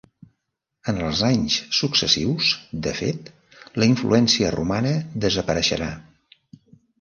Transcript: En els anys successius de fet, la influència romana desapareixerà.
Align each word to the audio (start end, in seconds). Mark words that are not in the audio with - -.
En 0.93 1.01
els 1.07 1.19
anys 1.27 1.57
successius 1.79 2.47
de 2.87 2.93
fet, 3.01 3.29
la 3.83 3.89
influència 3.91 4.51
romana 4.57 4.95
desapareixerà. 5.27 5.93